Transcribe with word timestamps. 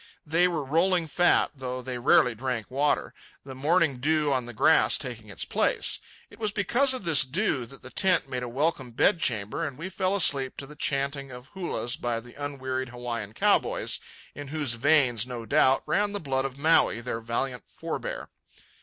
They 0.25 0.47
were 0.47 0.63
rolling 0.63 1.05
fat, 1.05 1.51
though 1.53 1.83
they 1.83 1.99
rarely 1.99 2.33
drank 2.33 2.71
water, 2.71 3.13
the 3.45 3.53
morning 3.53 3.99
dew 3.99 4.33
on 4.33 4.47
the 4.47 4.51
grass 4.53 4.97
taking 4.97 5.29
its 5.29 5.45
place. 5.45 5.99
It 6.31 6.39
was 6.39 6.49
because 6.51 6.95
of 6.95 7.03
this 7.03 7.23
dew 7.23 7.67
that 7.67 7.83
the 7.83 7.91
tent 7.91 8.27
made 8.27 8.41
a 8.41 8.49
welcome 8.49 8.93
bedchamber, 8.93 9.63
and 9.63 9.77
we 9.77 9.89
fell 9.89 10.15
asleep 10.15 10.57
to 10.57 10.65
the 10.65 10.75
chanting 10.75 11.29
of 11.29 11.49
hulas 11.53 11.97
by 11.97 12.19
the 12.19 12.33
unwearied 12.33 12.89
Hawaiian 12.89 13.33
cow 13.33 13.59
boys, 13.59 13.99
in 14.33 14.47
whose 14.47 14.73
veins, 14.73 15.27
no 15.27 15.45
doubt, 15.45 15.83
ran 15.85 16.13
the 16.13 16.19
blood 16.19 16.45
of 16.45 16.57
Maui, 16.57 16.99
their 16.99 17.19
valiant 17.19 17.69
forebear. 17.69 18.29